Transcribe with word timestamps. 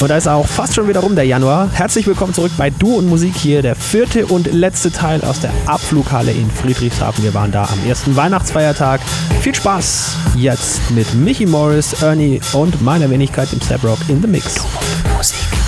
Und 0.00 0.10
da 0.10 0.16
ist 0.16 0.28
auch 0.28 0.46
fast 0.46 0.74
schon 0.74 0.88
wieder 0.88 1.00
rum 1.00 1.14
der 1.14 1.24
Januar. 1.24 1.70
Herzlich 1.72 2.06
willkommen 2.06 2.34
zurück 2.34 2.52
bei 2.58 2.68
Du 2.68 2.96
und 2.96 3.08
Musik 3.08 3.34
hier, 3.34 3.62
der 3.62 3.74
vierte 3.74 4.26
und 4.26 4.52
letzte 4.52 4.92
Teil 4.92 5.22
aus 5.22 5.40
der 5.40 5.50
Abflughalle 5.64 6.32
in 6.32 6.50
Friedrichshafen. 6.50 7.24
Wir 7.24 7.32
waren 7.32 7.50
da 7.50 7.64
am 7.64 7.88
ersten 7.88 8.14
Weihnachtsfeiertag. 8.14 9.00
Viel 9.40 9.54
Spaß 9.54 10.16
jetzt 10.36 10.90
mit 10.90 11.14
Michi 11.14 11.46
Morris, 11.46 12.02
Ernie 12.02 12.40
und 12.52 12.82
meiner 12.82 13.08
Wenigkeit 13.08 13.50
im 13.54 13.60
Step 13.62 13.84
Rock 13.84 13.98
in 14.08 14.20
the 14.20 14.28
Mix. 14.28 14.56
Du 14.56 14.62
und 14.62 15.16
Musik. 15.16 15.65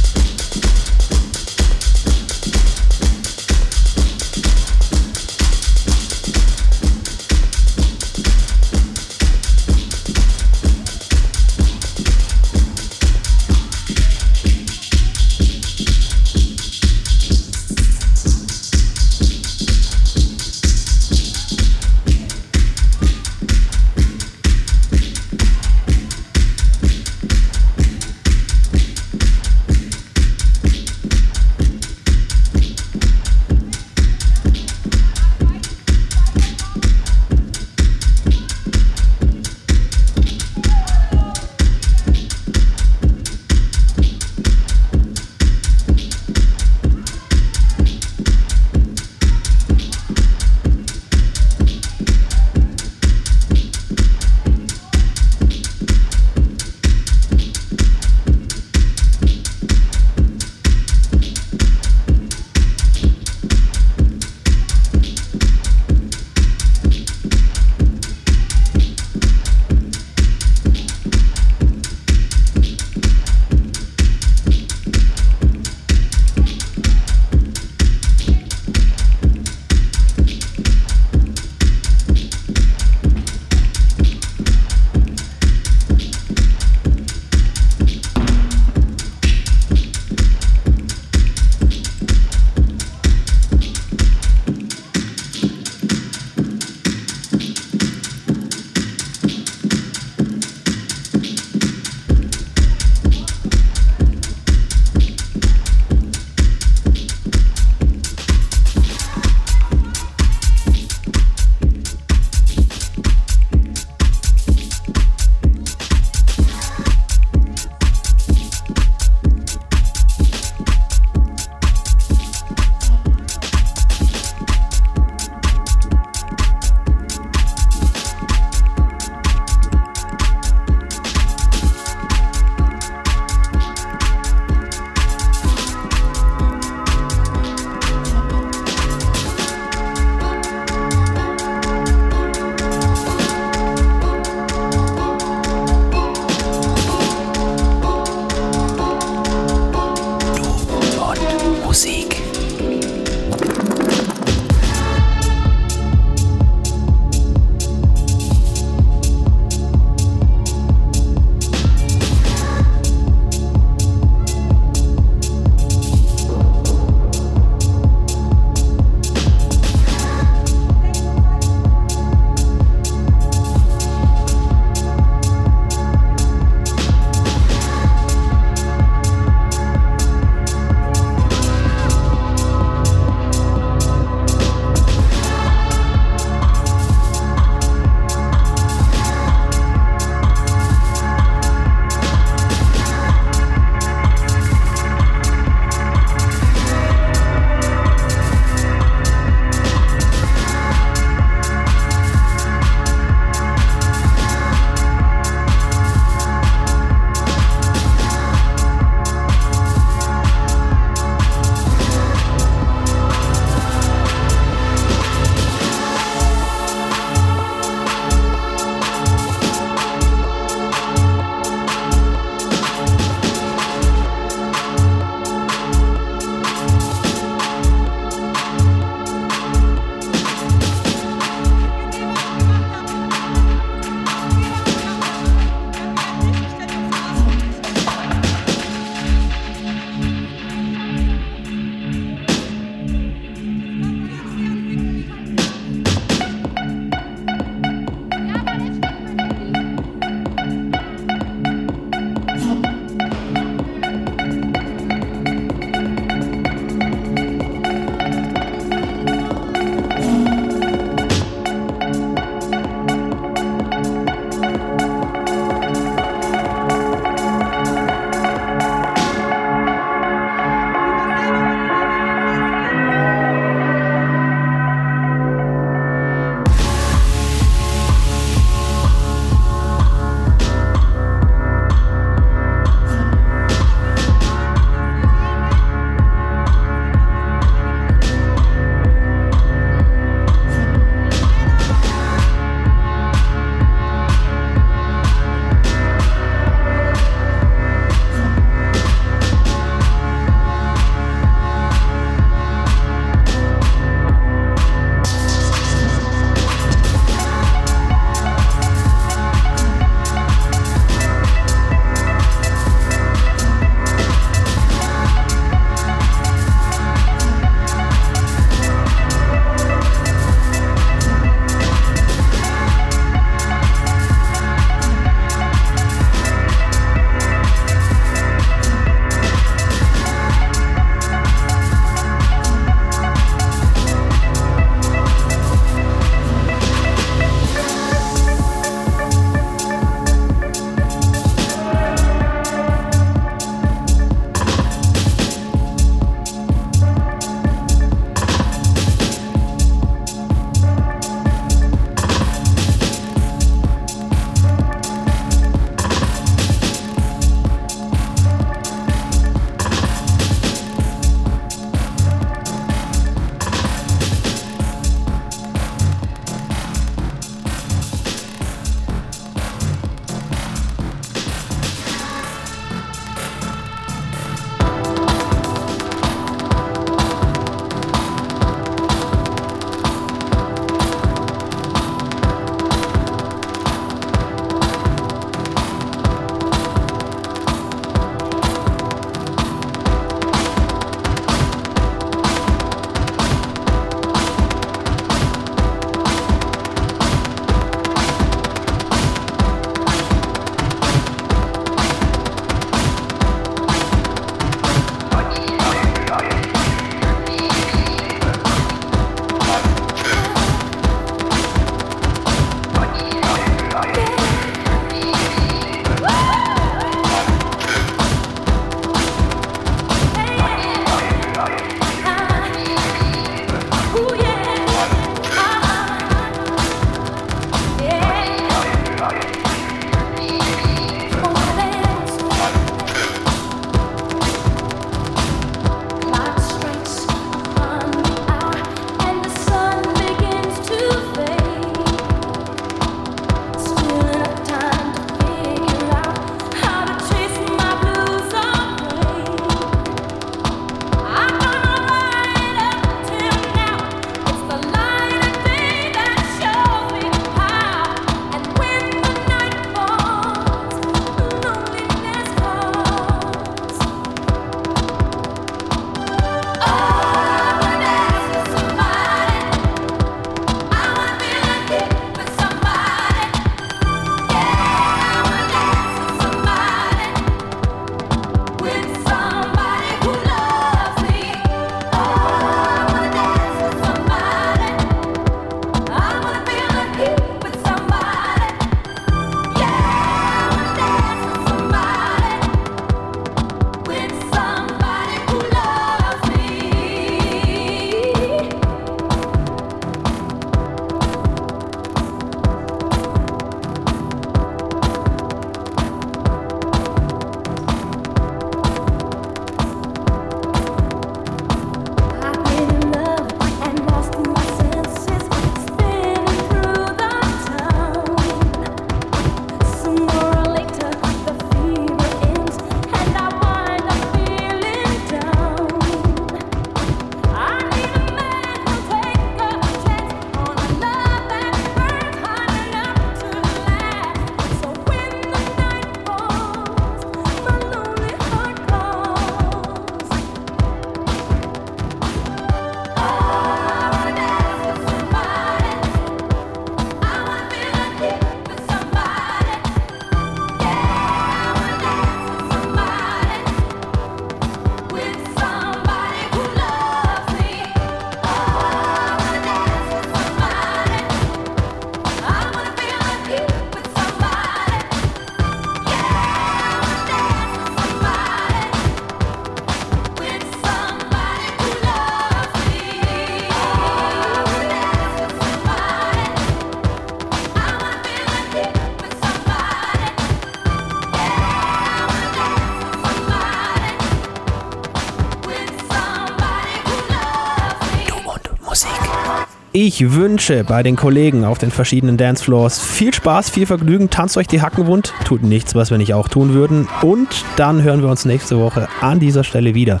Ich 589.88 590.14
wünsche 590.14 590.64
bei 590.64 590.82
den 590.82 590.96
Kollegen 590.96 591.44
auf 591.44 591.58
den 591.58 591.70
verschiedenen 591.70 592.16
Dancefloors 592.16 592.80
viel 592.80 593.14
Spaß, 593.14 593.50
viel 593.50 593.66
Vergnügen, 593.66 594.10
tanzt 594.10 594.36
euch 594.36 594.48
die 594.48 594.60
Hacken 594.60 594.88
wund, 594.88 595.14
tut 595.24 595.44
nichts, 595.44 595.76
was 595.76 595.92
wir 595.92 595.96
nicht 595.96 596.12
auch 596.12 596.26
tun 596.26 596.54
würden. 596.54 596.88
Und 597.02 597.44
dann 597.54 597.84
hören 597.84 598.02
wir 598.02 598.08
uns 598.08 598.24
nächste 598.24 598.58
Woche 598.58 598.88
an 599.00 599.20
dieser 599.20 599.44
Stelle 599.44 599.76
wieder. 599.76 600.00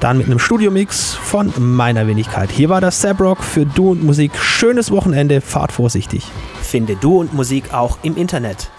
Dann 0.00 0.18
mit 0.18 0.26
einem 0.26 0.40
Studiomix 0.40 1.14
von 1.14 1.52
meiner 1.56 2.08
Wenigkeit. 2.08 2.50
Hier 2.50 2.68
war 2.68 2.80
das 2.80 3.00
Sabrock 3.00 3.44
für 3.44 3.64
Du 3.64 3.92
und 3.92 4.02
Musik. 4.02 4.32
Schönes 4.34 4.90
Wochenende, 4.90 5.40
fahrt 5.40 5.70
vorsichtig. 5.70 6.24
Finde 6.60 6.96
Du 6.96 7.20
und 7.20 7.32
Musik 7.32 7.72
auch 7.72 7.98
im 8.02 8.16
Internet. 8.16 8.70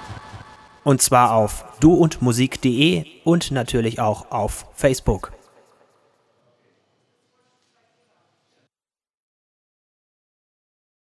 Und 0.84 1.02
zwar 1.02 1.36
auf 1.36 1.64
duundmusik.de 1.80 3.06
und 3.24 3.52
natürlich 3.52 4.02
auch 4.02 4.30
auf 4.30 4.66
Facebook. 4.74 5.32